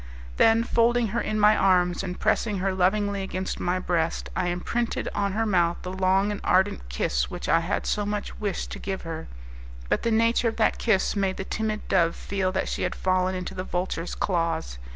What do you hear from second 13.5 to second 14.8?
the vulture's claws.